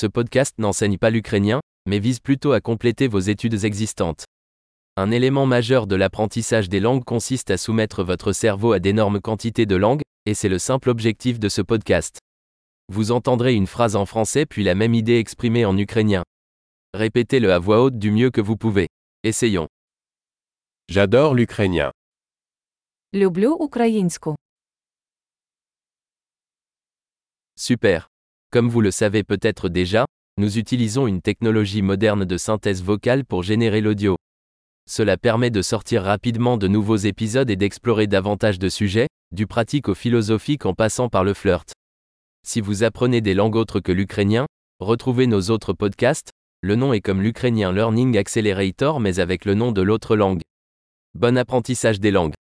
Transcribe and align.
Ce 0.00 0.07
podcast 0.07 0.57
n'enseigne 0.57 0.97
pas 0.97 1.09
l'ukrainien, 1.09 1.59
mais 1.85 1.99
vise 1.99 2.21
plutôt 2.21 2.53
à 2.53 2.61
compléter 2.61 3.09
vos 3.09 3.19
études 3.19 3.65
existantes. 3.65 4.23
Un 4.95 5.11
élément 5.11 5.45
majeur 5.45 5.85
de 5.85 5.95
l'apprentissage 5.95 6.69
des 6.69 6.79
langues 6.79 7.03
consiste 7.03 7.51
à 7.51 7.57
soumettre 7.57 8.01
votre 8.03 8.31
cerveau 8.31 8.71
à 8.71 8.79
d'énormes 8.79 9.19
quantités 9.19 9.65
de 9.65 9.75
langues, 9.75 10.01
et 10.25 10.33
c'est 10.33 10.47
le 10.47 10.59
simple 10.59 10.89
objectif 10.89 11.39
de 11.39 11.49
ce 11.49 11.61
podcast. 11.61 12.19
Vous 12.87 13.11
entendrez 13.11 13.53
une 13.53 13.67
phrase 13.67 13.97
en 13.97 14.05
français 14.05 14.45
puis 14.45 14.63
la 14.63 14.75
même 14.75 14.93
idée 14.93 15.17
exprimée 15.17 15.65
en 15.65 15.77
ukrainien. 15.77 16.23
Répétez-le 16.93 17.51
à 17.51 17.59
voix 17.59 17.81
haute 17.81 17.97
du 17.97 18.11
mieux 18.11 18.31
que 18.31 18.41
vous 18.41 18.57
pouvez. 18.57 18.87
Essayons. 19.23 19.67
J'adore 20.89 21.35
l'ukrainien. 21.35 21.91
Люблю 23.13 23.57
українську. 23.59 24.35
Super. 27.57 28.07
Comme 28.51 28.67
vous 28.67 28.81
le 28.81 28.91
savez 28.91 29.23
peut-être 29.23 29.69
déjà, 29.69 30.05
nous 30.37 30.57
utilisons 30.57 31.07
une 31.07 31.21
technologie 31.21 31.81
moderne 31.81 32.25
de 32.25 32.37
synthèse 32.37 32.83
vocale 32.83 33.23
pour 33.23 33.43
générer 33.43 33.79
l'audio. 33.79 34.17
Cela 34.89 35.15
permet 35.15 35.49
de 35.51 35.61
sortir 35.61 36.03
rapidement 36.03 36.57
de 36.57 36.67
nouveaux 36.67 36.97
épisodes 36.97 37.49
et 37.49 37.55
d'explorer 37.55 38.07
davantage 38.07 38.59
de 38.59 38.67
sujets, 38.67 39.07
du 39.31 39.47
pratique 39.47 39.87
au 39.87 39.95
philosophique 39.95 40.65
en 40.65 40.73
passant 40.73 41.07
par 41.07 41.23
le 41.23 41.33
flirt. 41.33 41.71
Si 42.45 42.59
vous 42.59 42.83
apprenez 42.83 43.21
des 43.21 43.35
langues 43.35 43.55
autres 43.55 43.79
que 43.79 43.93
l'ukrainien, 43.93 44.47
retrouvez 44.81 45.27
nos 45.27 45.43
autres 45.43 45.71
podcasts, 45.71 46.31
le 46.61 46.75
nom 46.75 46.91
est 46.91 46.99
comme 46.99 47.21
l'Ukrainien 47.21 47.71
Learning 47.71 48.17
Accelerator 48.17 48.99
mais 48.99 49.19
avec 49.21 49.45
le 49.45 49.53
nom 49.53 49.71
de 49.71 49.81
l'autre 49.81 50.17
langue. 50.17 50.41
Bon 51.13 51.37
apprentissage 51.37 52.01
des 52.01 52.11
langues. 52.11 52.33